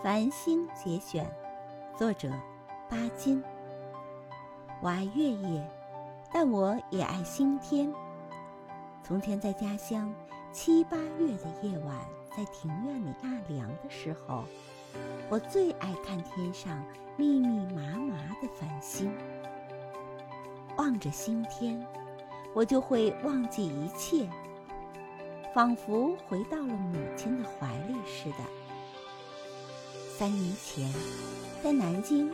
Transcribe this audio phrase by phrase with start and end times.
[0.00, 1.28] 繁星节选，
[1.96, 2.30] 作者
[2.88, 3.42] 巴金。
[4.80, 5.68] 我爱月夜，
[6.32, 7.92] 但我也爱星天。
[9.02, 10.14] 从前在家乡，
[10.52, 11.96] 七八月的夜晚，
[12.30, 14.44] 在庭院里纳凉的时候，
[15.28, 16.80] 我最爱看天上
[17.16, 19.12] 密密麻麻的繁星。
[20.76, 21.84] 望着星天，
[22.54, 24.28] 我就会忘记一切，
[25.52, 28.67] 仿佛回到了母亲的怀里似的。
[30.18, 30.92] 三年前，
[31.62, 32.28] 在南京，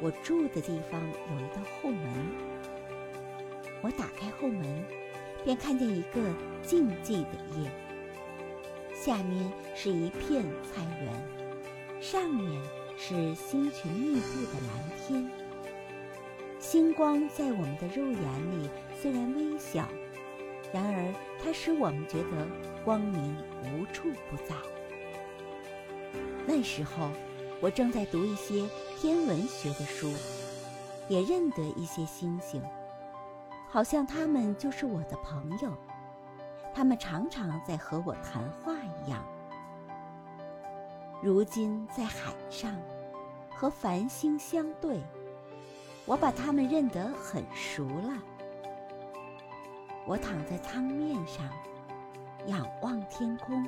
[0.00, 1.00] 我住的地方
[1.30, 2.02] 有一道后门。
[3.80, 4.84] 我打开后门，
[5.44, 6.20] 便看见一个
[6.64, 7.70] 静寂的夜。
[8.92, 12.60] 下面是一片菜园，上面
[12.96, 15.30] 是星群密布的蓝天。
[16.58, 18.68] 星光在我们的肉眼里
[19.00, 19.88] 虽然微小，
[20.72, 22.48] 然而它使我们觉得
[22.84, 24.56] 光明无处不在。
[26.44, 27.12] 那时候。
[27.60, 30.12] 我正在读一些天文学的书，
[31.08, 32.62] 也认得一些星星，
[33.68, 35.72] 好像他们就是我的朋友。
[36.72, 38.72] 他们常常在和我谈话
[39.04, 39.24] 一样。
[41.20, 42.72] 如今在海上，
[43.50, 45.02] 和繁星相对，
[46.06, 48.22] 我把他们认得很熟了。
[50.06, 51.44] 我躺在舱面上，
[52.46, 53.66] 仰望天空。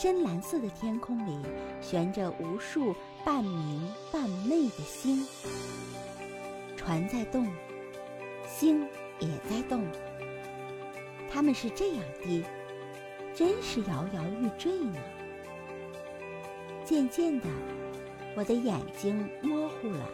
[0.00, 1.36] 深蓝色的天空里
[1.80, 5.26] 悬着无数半明半昧的星，
[6.76, 7.48] 船在动，
[8.46, 8.86] 星
[9.18, 9.84] 也在动。
[11.28, 12.44] 它们是这样低，
[13.34, 14.94] 真是摇摇欲坠呢。
[16.84, 17.48] 渐渐的，
[18.36, 20.08] 我的眼睛模糊了，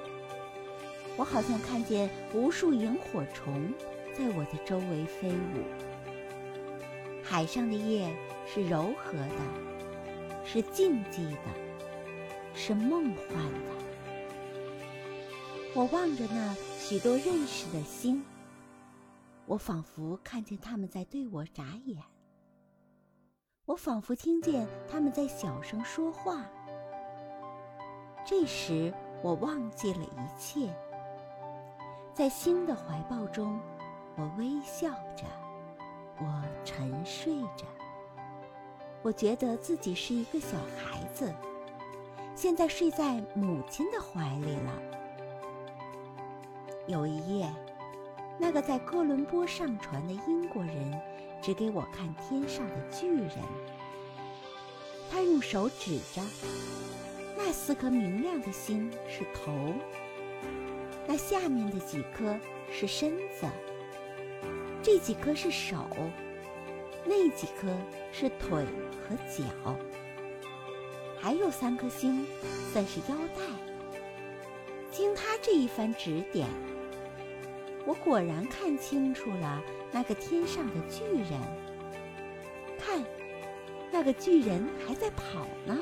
[1.18, 3.70] 我好像看见无数萤火虫
[4.14, 5.62] 在我的周围飞舞。
[7.22, 8.10] 海上的夜
[8.46, 9.64] 是柔和的。
[10.46, 11.38] 是静寂的，
[12.54, 13.70] 是梦幻的。
[15.74, 18.22] 我望着那许多认识的星，
[19.46, 21.98] 我仿佛看见他们在对我眨眼，
[23.64, 26.44] 我仿佛听见他们在小声说话。
[28.24, 30.72] 这时，我忘记了一切，
[32.12, 33.58] 在星的怀抱中，
[34.14, 35.24] 我微笑着，
[36.18, 37.64] 我沉睡着。
[39.04, 41.30] 我觉得自己是一个小孩子，
[42.34, 44.82] 现在睡在母亲的怀里了。
[46.86, 47.52] 有一夜，
[48.38, 50.98] 那个在哥伦布上船的英国人
[51.42, 53.32] 指给我看天上的巨人，
[55.10, 56.22] 他用手指着
[57.36, 59.52] 那四颗明亮的星是头，
[61.06, 62.34] 那下面的几颗
[62.72, 63.46] 是身子，
[64.82, 65.76] 这几颗是手。
[67.04, 67.68] 那几颗
[68.12, 68.64] 是腿
[69.06, 69.76] 和脚，
[71.20, 72.26] 还有三颗星
[72.72, 73.42] 算是腰带。
[74.90, 76.48] 经他这一番指点，
[77.84, 81.40] 我果然看清楚了那个天上的巨人。
[82.78, 83.02] 看，
[83.90, 85.78] 那个巨人还在跑呢。